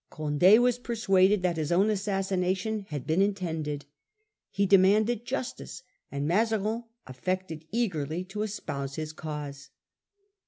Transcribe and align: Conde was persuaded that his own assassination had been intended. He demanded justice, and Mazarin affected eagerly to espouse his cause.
Conde 0.09 0.57
was 0.59 0.79
persuaded 0.79 1.43
that 1.43 1.57
his 1.57 1.71
own 1.71 1.91
assassination 1.91 2.87
had 2.89 3.05
been 3.05 3.21
intended. 3.21 3.85
He 4.49 4.65
demanded 4.65 5.25
justice, 5.27 5.83
and 6.11 6.27
Mazarin 6.27 6.85
affected 7.05 7.65
eagerly 7.71 8.23
to 8.23 8.41
espouse 8.41 8.95
his 8.95 9.13
cause. 9.13 9.69